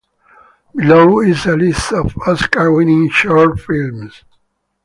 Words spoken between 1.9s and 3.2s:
of Oscar-winning